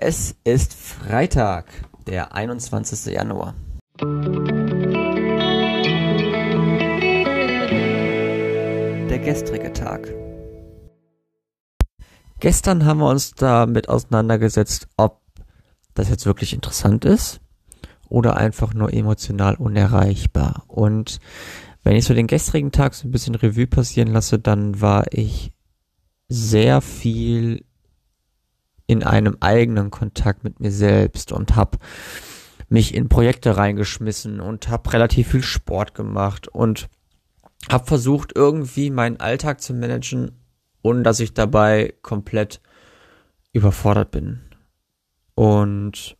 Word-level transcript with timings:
Es 0.00 0.36
ist 0.44 0.74
Freitag, 0.74 1.66
der 2.06 2.32
21. 2.32 3.12
Januar. 3.12 3.56
Der 9.10 9.18
gestrige 9.18 9.72
Tag. 9.72 10.14
Gestern 12.38 12.84
haben 12.84 13.00
wir 13.00 13.08
uns 13.08 13.32
damit 13.32 13.88
auseinandergesetzt, 13.88 14.86
ob 14.96 15.20
das 15.94 16.08
jetzt 16.08 16.26
wirklich 16.26 16.52
interessant 16.52 17.04
ist 17.04 17.40
oder 18.08 18.36
einfach 18.36 18.74
nur 18.74 18.92
emotional 18.94 19.56
unerreichbar. 19.56 20.62
Und 20.68 21.18
wenn 21.82 21.96
ich 21.96 22.04
so 22.04 22.14
den 22.14 22.28
gestrigen 22.28 22.70
Tag 22.70 22.94
so 22.94 23.08
ein 23.08 23.10
bisschen 23.10 23.34
Revue 23.34 23.66
passieren 23.66 24.12
lasse, 24.12 24.38
dann 24.38 24.80
war 24.80 25.06
ich 25.10 25.52
sehr 26.28 26.82
viel 26.82 27.64
in 28.88 29.04
einem 29.04 29.36
eigenen 29.40 29.90
Kontakt 29.90 30.42
mit 30.42 30.58
mir 30.58 30.72
selbst 30.72 31.30
und 31.30 31.54
habe 31.54 31.78
mich 32.68 32.94
in 32.94 33.08
Projekte 33.08 33.56
reingeschmissen 33.56 34.40
und 34.40 34.68
habe 34.68 34.92
relativ 34.92 35.28
viel 35.28 35.42
Sport 35.42 35.94
gemacht 35.94 36.48
und 36.48 36.88
habe 37.70 37.86
versucht 37.86 38.32
irgendwie 38.34 38.90
meinen 38.90 39.20
Alltag 39.20 39.60
zu 39.60 39.74
managen, 39.74 40.32
ohne 40.82 41.02
dass 41.02 41.20
ich 41.20 41.34
dabei 41.34 41.94
komplett 42.02 42.60
überfordert 43.52 44.10
bin. 44.10 44.40
Und 45.34 46.16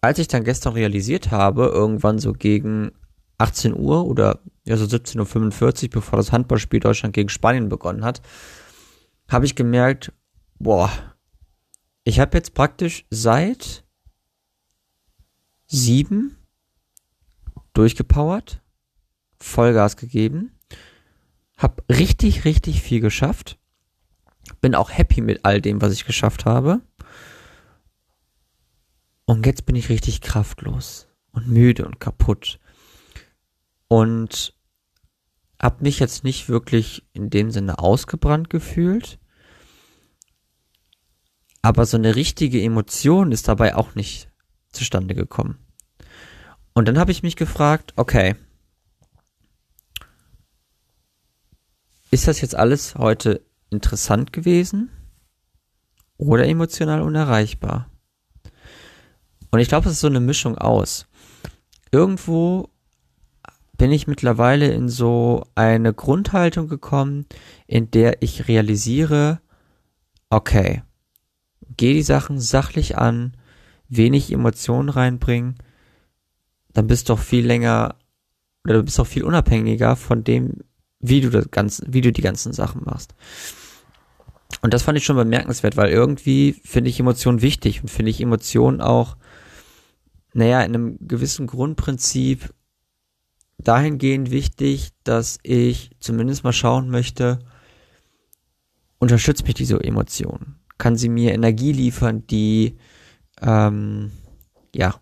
als 0.00 0.18
ich 0.18 0.28
dann 0.28 0.44
gestern 0.44 0.72
realisiert 0.72 1.30
habe, 1.30 1.66
irgendwann 1.66 2.18
so 2.18 2.32
gegen 2.32 2.92
18 3.38 3.74
Uhr 3.74 4.06
oder 4.06 4.40
ja 4.64 4.76
so 4.76 4.84
17.45 4.84 5.84
Uhr, 5.84 5.90
bevor 5.90 6.16
das 6.16 6.32
Handballspiel 6.32 6.80
Deutschland 6.80 7.14
gegen 7.14 7.28
Spanien 7.28 7.68
begonnen 7.68 8.04
hat, 8.04 8.22
habe 9.28 9.44
ich 9.44 9.54
gemerkt, 9.54 10.12
boah, 10.58 10.90
ich 12.04 12.20
habe 12.20 12.36
jetzt 12.36 12.54
praktisch 12.54 13.06
seit 13.10 13.84
sieben 15.66 16.36
durchgepowert, 17.72 18.62
Vollgas 19.40 19.96
gegeben, 19.96 20.52
habe 21.56 21.82
richtig, 21.88 22.44
richtig 22.44 22.82
viel 22.82 23.00
geschafft, 23.00 23.58
bin 24.60 24.74
auch 24.74 24.90
happy 24.90 25.20
mit 25.20 25.44
all 25.44 25.60
dem, 25.60 25.80
was 25.80 25.92
ich 25.92 26.04
geschafft 26.04 26.44
habe. 26.44 26.80
Und 29.24 29.46
jetzt 29.46 29.64
bin 29.64 29.74
ich 29.74 29.88
richtig 29.88 30.20
kraftlos 30.20 31.08
und 31.32 31.48
müde 31.48 31.86
und 31.86 31.98
kaputt. 31.98 32.60
Und 33.88 34.54
habe 35.60 35.82
mich 35.82 35.98
jetzt 35.98 36.24
nicht 36.24 36.48
wirklich 36.48 37.06
in 37.12 37.30
dem 37.30 37.50
Sinne 37.50 37.78
ausgebrannt 37.78 38.50
gefühlt. 38.50 39.18
Aber 41.64 41.86
so 41.86 41.96
eine 41.96 42.14
richtige 42.14 42.62
Emotion 42.62 43.32
ist 43.32 43.48
dabei 43.48 43.74
auch 43.74 43.94
nicht 43.94 44.30
zustande 44.70 45.14
gekommen. 45.14 45.56
Und 46.74 46.86
dann 46.86 46.98
habe 46.98 47.10
ich 47.10 47.22
mich 47.22 47.36
gefragt, 47.36 47.94
okay, 47.96 48.36
ist 52.10 52.28
das 52.28 52.42
jetzt 52.42 52.54
alles 52.54 52.96
heute 52.96 53.46
interessant 53.70 54.30
gewesen 54.30 54.90
oder 56.18 56.46
emotional 56.46 57.00
unerreichbar? 57.00 57.88
Und 59.50 59.60
ich 59.60 59.68
glaube, 59.68 59.86
es 59.86 59.94
ist 59.94 60.00
so 60.00 60.08
eine 60.08 60.20
Mischung 60.20 60.58
aus. 60.58 61.06
Irgendwo 61.90 62.68
bin 63.78 63.90
ich 63.90 64.06
mittlerweile 64.06 64.70
in 64.70 64.90
so 64.90 65.46
eine 65.54 65.94
Grundhaltung 65.94 66.68
gekommen, 66.68 67.24
in 67.66 67.90
der 67.90 68.22
ich 68.22 68.48
realisiere, 68.48 69.40
okay, 70.28 70.82
geh 71.76 71.94
die 71.94 72.02
Sachen 72.02 72.40
sachlich 72.40 72.96
an, 72.96 73.36
wenig 73.88 74.32
Emotionen 74.32 74.88
reinbringen, 74.88 75.56
dann 76.72 76.86
bist 76.86 77.08
du 77.08 77.14
doch 77.14 77.20
viel 77.20 77.46
länger 77.46 77.96
oder 78.64 78.74
du 78.74 78.82
bist 78.82 78.98
doch 78.98 79.06
viel 79.06 79.24
unabhängiger 79.24 79.96
von 79.96 80.24
dem, 80.24 80.58
wie 81.00 81.20
du 81.20 81.30
das 81.30 81.50
ganze, 81.50 81.84
wie 81.86 82.00
du 82.00 82.12
die 82.12 82.22
ganzen 82.22 82.52
Sachen 82.52 82.82
machst. 82.84 83.14
Und 84.62 84.72
das 84.72 84.82
fand 84.82 84.96
ich 84.96 85.04
schon 85.04 85.16
bemerkenswert, 85.16 85.76
weil 85.76 85.90
irgendwie 85.90 86.54
finde 86.64 86.88
ich 86.88 86.98
Emotionen 86.98 87.42
wichtig 87.42 87.82
und 87.82 87.88
finde 87.88 88.10
ich 88.10 88.20
Emotionen 88.20 88.80
auch, 88.80 89.16
naja, 90.32 90.62
in 90.62 90.74
einem 90.74 90.98
gewissen 91.00 91.46
Grundprinzip 91.46 92.52
dahingehend 93.58 94.30
wichtig, 94.30 94.90
dass 95.04 95.38
ich 95.42 95.90
zumindest 96.00 96.44
mal 96.44 96.52
schauen 96.52 96.90
möchte, 96.90 97.40
unterstützt 98.98 99.44
mich 99.44 99.54
diese 99.54 99.82
Emotion? 99.82 100.56
Kann 100.78 100.96
sie 100.96 101.08
mir 101.08 101.32
Energie 101.32 101.72
liefern, 101.72 102.26
die, 102.26 102.76
ähm, 103.40 104.12
ja, 104.74 105.00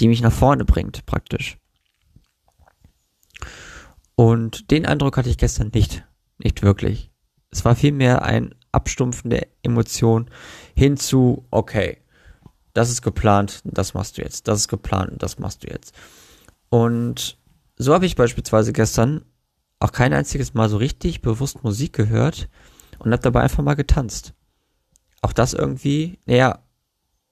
die 0.00 0.08
mich 0.08 0.22
nach 0.22 0.32
vorne 0.32 0.64
bringt, 0.64 1.06
praktisch. 1.06 1.58
Und 4.16 4.70
den 4.70 4.86
Eindruck 4.86 5.16
hatte 5.16 5.28
ich 5.28 5.38
gestern 5.38 5.70
nicht, 5.74 6.04
nicht 6.38 6.62
wirklich. 6.62 7.10
Es 7.50 7.64
war 7.64 7.76
vielmehr 7.76 8.22
ein 8.22 8.54
Abstumpfen 8.72 9.30
der 9.30 9.46
Emotion 9.62 10.30
hin 10.74 10.96
zu, 10.96 11.46
okay, 11.50 11.98
das 12.72 12.90
ist 12.90 13.02
geplant, 13.02 13.60
das 13.64 13.94
machst 13.94 14.18
du 14.18 14.22
jetzt, 14.22 14.48
das 14.48 14.60
ist 14.60 14.68
geplant, 14.68 15.22
das 15.22 15.38
machst 15.38 15.62
du 15.62 15.68
jetzt. 15.68 15.94
Und 16.68 17.38
so 17.76 17.94
habe 17.94 18.06
ich 18.06 18.16
beispielsweise 18.16 18.72
gestern 18.72 19.24
auch 19.78 19.92
kein 19.92 20.12
einziges 20.12 20.54
Mal 20.54 20.68
so 20.68 20.76
richtig 20.76 21.22
bewusst 21.22 21.62
Musik 21.62 21.92
gehört 21.92 22.48
und 22.98 23.12
habe 23.12 23.22
dabei 23.22 23.42
einfach 23.42 23.62
mal 23.62 23.74
getanzt. 23.74 24.34
Auch 25.24 25.32
das 25.32 25.54
irgendwie, 25.54 26.18
naja, 26.26 26.58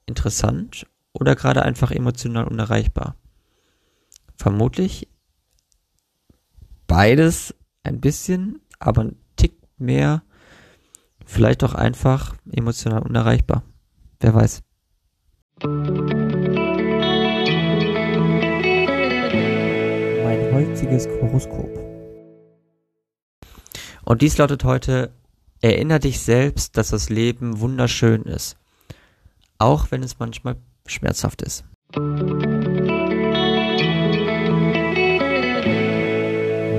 interessant 0.07 0.87
oder 1.13 1.37
gerade 1.37 1.63
einfach 1.63 1.91
emotional 1.91 2.47
unerreichbar. 2.49 3.17
Vermutlich 4.35 5.09
beides 6.87 7.55
ein 7.83 8.01
bisschen, 8.01 8.63
aber 8.79 9.03
ein 9.05 9.17
Tick 9.37 9.59
mehr, 9.77 10.23
vielleicht 11.27 11.63
auch 11.65 11.75
einfach 11.75 12.35
emotional 12.51 13.03
unerreichbar. 13.03 13.63
Wer 14.21 14.33
weiß. 14.33 14.63
heutiges 20.55 21.09
Horoskop. 21.21 21.79
Und 24.05 24.23
dies 24.23 24.39
lautet 24.39 24.65
heute, 24.65 25.11
erinnere 25.63 26.01
dich 26.01 26.21
selbst, 26.21 26.77
dass 26.77 26.91
das 26.91 27.09
Leben 27.09 27.61
wunderschön 27.61 28.25
ist, 28.25 28.57
auch 29.59 29.91
wenn 29.91 30.03
es 30.03 30.19
manchmal 30.19 30.57
schmerzhaft 30.87 31.41
ist. 31.43 31.65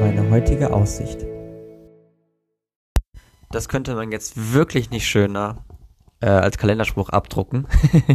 Meine 0.01 0.27
heutige 0.29 0.71
Aussicht. 0.73 1.25
Das 3.51 3.69
könnte 3.69 3.95
man 3.95 4.11
jetzt 4.11 4.53
wirklich 4.53 4.89
nicht 4.89 5.07
schöner 5.07 5.63
äh, 6.19 6.25
als 6.27 6.57
Kalenderspruch 6.57 7.09
abdrucken. 7.09 7.67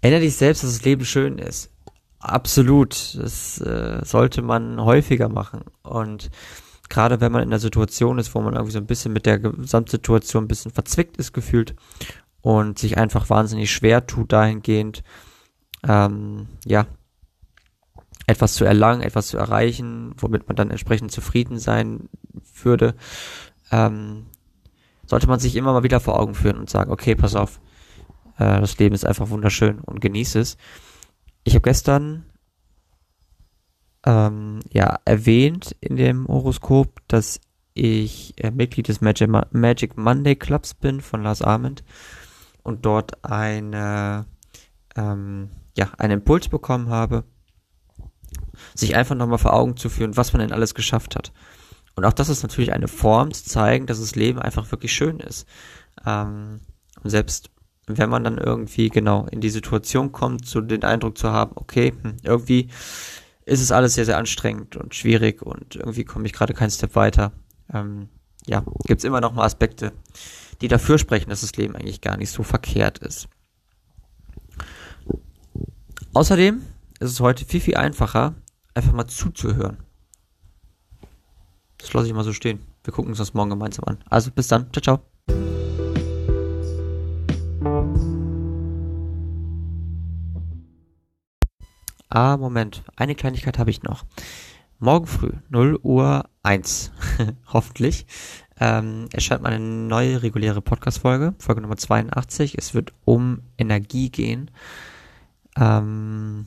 Erinnere 0.00 0.22
dich 0.22 0.36
selbst, 0.36 0.62
dass 0.62 0.72
das 0.72 0.84
Leben 0.84 1.04
schön 1.04 1.38
ist. 1.38 1.70
Absolut. 2.20 3.18
Das 3.20 3.60
äh, 3.60 4.00
sollte 4.04 4.40
man 4.40 4.80
häufiger 4.82 5.28
machen. 5.28 5.64
Und 5.82 6.30
gerade 6.90 7.20
wenn 7.20 7.32
man 7.32 7.42
in 7.42 7.50
der 7.50 7.60
Situation 7.60 8.18
ist, 8.18 8.34
wo 8.34 8.40
man 8.42 8.54
irgendwie 8.54 8.72
so 8.72 8.78
ein 8.78 8.86
bisschen 8.86 9.12
mit 9.12 9.24
der 9.24 9.38
Gesamtsituation 9.38 10.44
ein 10.44 10.48
bisschen 10.48 10.72
verzwickt 10.72 11.16
ist 11.16 11.32
gefühlt 11.32 11.74
und 12.42 12.78
sich 12.78 12.98
einfach 12.98 13.30
wahnsinnig 13.30 13.72
schwer 13.72 14.06
tut 14.06 14.32
dahingehend, 14.32 15.02
ähm, 15.86 16.48
ja, 16.66 16.86
etwas 18.26 18.54
zu 18.54 18.64
erlangen, 18.64 19.02
etwas 19.02 19.28
zu 19.28 19.38
erreichen, 19.38 20.14
womit 20.18 20.46
man 20.48 20.56
dann 20.56 20.70
entsprechend 20.70 21.12
zufrieden 21.12 21.58
sein 21.58 22.08
würde, 22.62 22.94
ähm, 23.70 24.26
sollte 25.06 25.26
man 25.26 25.40
sich 25.40 25.56
immer 25.56 25.72
mal 25.72 25.82
wieder 25.82 26.00
vor 26.00 26.18
Augen 26.18 26.34
führen 26.34 26.58
und 26.58 26.70
sagen, 26.70 26.92
okay, 26.92 27.14
pass 27.14 27.34
auf, 27.34 27.60
äh, 28.38 28.60
das 28.60 28.78
Leben 28.78 28.94
ist 28.94 29.06
einfach 29.06 29.30
wunderschön 29.30 29.78
und 29.78 30.00
genieße 30.00 30.40
es. 30.40 30.56
Ich 31.44 31.54
habe 31.54 31.62
gestern 31.62 32.26
ähm, 34.10 34.58
ja 34.72 34.98
erwähnt 35.04 35.76
in 35.80 35.96
dem 35.96 36.26
Horoskop, 36.26 37.00
dass 37.06 37.40
ich 37.74 38.34
äh, 38.42 38.50
Mitglied 38.50 38.88
des 38.88 39.00
Magic, 39.00 39.30
Magic 39.52 39.96
Monday 39.96 40.34
Clubs 40.34 40.74
bin 40.74 41.00
von 41.00 41.22
Lars 41.22 41.42
Arment 41.42 41.84
und 42.64 42.84
dort 42.84 43.24
eine 43.24 44.26
ähm, 44.96 45.50
ja 45.76 45.90
einen 45.96 46.14
Impuls 46.14 46.48
bekommen 46.48 46.88
habe, 46.88 47.22
sich 48.74 48.96
einfach 48.96 49.14
nochmal 49.14 49.38
vor 49.38 49.54
Augen 49.54 49.76
zu 49.76 49.88
führen, 49.88 50.16
was 50.16 50.32
man 50.32 50.40
denn 50.40 50.52
alles 50.52 50.74
geschafft 50.74 51.14
hat. 51.14 51.32
Und 51.94 52.04
auch 52.04 52.12
das 52.12 52.28
ist 52.28 52.42
natürlich 52.42 52.72
eine 52.72 52.88
Form 52.88 53.32
zu 53.32 53.44
zeigen, 53.44 53.86
dass 53.86 54.00
das 54.00 54.16
Leben 54.16 54.40
einfach 54.40 54.70
wirklich 54.72 54.92
schön 54.92 55.20
ist. 55.20 55.46
Ähm, 56.04 56.60
selbst 57.04 57.50
wenn 57.86 58.10
man 58.10 58.24
dann 58.24 58.38
irgendwie 58.38 58.88
genau 58.88 59.26
in 59.26 59.40
die 59.40 59.50
Situation 59.50 60.10
kommt, 60.10 60.46
so 60.46 60.60
den 60.60 60.84
Eindruck 60.84 61.16
zu 61.16 61.30
haben, 61.30 61.52
okay, 61.54 61.92
hm, 62.02 62.16
irgendwie 62.22 62.68
ist 63.50 63.60
es 63.60 63.72
alles 63.72 63.94
sehr, 63.94 64.04
sehr 64.04 64.16
anstrengend 64.16 64.76
und 64.76 64.94
schwierig 64.94 65.42
und 65.42 65.74
irgendwie 65.74 66.04
komme 66.04 66.24
ich 66.24 66.32
gerade 66.32 66.54
keinen 66.54 66.70
Step 66.70 66.94
weiter, 66.94 67.32
ähm, 67.72 68.08
ja, 68.46 68.64
gibt's 68.84 69.02
immer 69.02 69.20
noch 69.20 69.32
mal 69.32 69.44
Aspekte, 69.44 69.92
die 70.60 70.68
dafür 70.68 70.98
sprechen, 70.98 71.30
dass 71.30 71.40
das 71.40 71.56
Leben 71.56 71.74
eigentlich 71.74 72.00
gar 72.00 72.16
nicht 72.16 72.30
so 72.30 72.44
verkehrt 72.44 72.98
ist. 72.98 73.28
Außerdem 76.14 76.62
ist 77.00 77.10
es 77.10 77.20
heute 77.20 77.44
viel, 77.44 77.60
viel 77.60 77.76
einfacher, 77.76 78.36
einfach 78.74 78.92
mal 78.92 79.08
zuzuhören. 79.08 79.78
Das 81.78 81.92
lasse 81.92 82.06
ich 82.06 82.14
mal 82.14 82.24
so 82.24 82.32
stehen. 82.32 82.60
Wir 82.84 82.92
gucken 82.92 83.10
uns 83.10 83.18
das 83.18 83.34
morgen 83.34 83.50
gemeinsam 83.50 83.84
an. 83.86 83.98
Also 84.08 84.30
bis 84.30 84.46
dann. 84.46 84.72
Ciao, 84.72 84.82
ciao. 84.82 85.09
Ah, 92.12 92.36
Moment. 92.36 92.82
Eine 92.96 93.14
Kleinigkeit 93.14 93.56
habe 93.60 93.70
ich 93.70 93.84
noch. 93.84 94.04
Morgen 94.80 95.06
früh, 95.06 95.30
0 95.48 95.78
Uhr 95.80 96.28
1, 96.42 96.90
hoffentlich, 97.52 98.04
ähm, 98.58 99.08
erscheint 99.12 99.42
meine 99.42 99.60
neue 99.60 100.20
reguläre 100.20 100.60
Podcast-Folge, 100.60 101.34
Folge 101.38 101.60
Nummer 101.60 101.76
82. 101.76 102.58
Es 102.58 102.74
wird 102.74 102.92
um 103.04 103.42
Energie 103.58 104.10
gehen. 104.10 104.50
Ähm, 105.56 106.46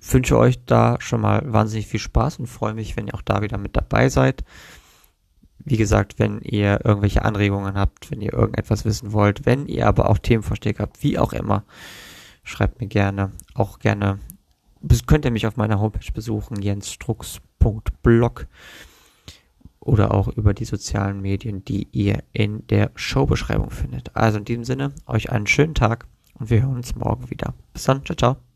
wünsche 0.00 0.38
euch 0.38 0.64
da 0.64 0.96
schon 1.00 1.20
mal 1.20 1.52
wahnsinnig 1.52 1.86
viel 1.86 2.00
Spaß 2.00 2.38
und 2.38 2.46
freue 2.46 2.72
mich, 2.72 2.96
wenn 2.96 3.08
ihr 3.08 3.14
auch 3.14 3.22
da 3.22 3.42
wieder 3.42 3.58
mit 3.58 3.76
dabei 3.76 4.08
seid. 4.08 4.42
Wie 5.58 5.76
gesagt, 5.76 6.18
wenn 6.18 6.40
ihr 6.40 6.80
irgendwelche 6.82 7.26
Anregungen 7.26 7.74
habt, 7.74 8.10
wenn 8.10 8.22
ihr 8.22 8.32
irgendetwas 8.32 8.86
wissen 8.86 9.12
wollt, 9.12 9.44
wenn 9.44 9.66
ihr 9.66 9.86
aber 9.86 10.08
auch 10.08 10.16
Themenvorschläge 10.16 10.82
habt, 10.82 11.02
wie 11.02 11.18
auch 11.18 11.34
immer, 11.34 11.64
schreibt 12.44 12.80
mir 12.80 12.86
gerne, 12.86 13.32
auch 13.54 13.78
gerne, 13.78 14.20
könnt 15.06 15.24
ihr 15.24 15.30
mich 15.30 15.46
auf 15.46 15.56
meiner 15.56 15.80
Homepage 15.80 16.12
besuchen, 16.12 16.62
jensstrux.blog 16.62 18.46
oder 19.80 20.14
auch 20.14 20.28
über 20.28 20.54
die 20.54 20.64
sozialen 20.64 21.20
Medien, 21.20 21.64
die 21.64 21.88
ihr 21.92 22.22
in 22.32 22.66
der 22.68 22.90
Showbeschreibung 22.94 23.70
findet. 23.70 24.14
Also 24.14 24.38
in 24.38 24.44
diesem 24.44 24.64
Sinne, 24.64 24.92
euch 25.06 25.30
einen 25.30 25.46
schönen 25.46 25.74
Tag 25.74 26.06
und 26.38 26.50
wir 26.50 26.62
hören 26.62 26.76
uns 26.76 26.94
morgen 26.94 27.30
wieder. 27.30 27.54
Bis 27.72 27.84
dann, 27.84 28.04
ciao, 28.04 28.16
ciao. 28.16 28.53